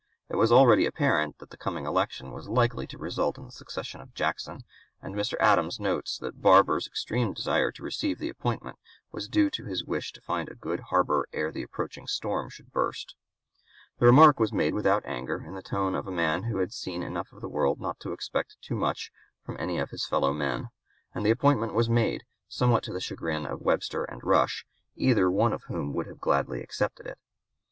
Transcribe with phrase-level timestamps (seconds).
[0.29, 4.01] It was already apparent that the coming election was likely to result in the succession
[4.01, 4.61] of Jackson,
[4.99, 5.35] and Mr.
[5.39, 8.79] Adams notes that Barbour's extreme desire to receive the appointment
[9.11, 12.71] was due to his wish to find a good harbor ere the approaching storm should
[12.71, 13.13] burst.
[13.99, 17.03] The remark was made without anger, in the tone of a man who had seen
[17.03, 19.11] enough of the world not to expect too much
[19.45, 20.69] from any of his fellow men;
[21.13, 24.65] and the appointment was made, somewhat to the chagrin of Webster and Rush,
[24.95, 27.19] either one of whom would have gladly accepted it.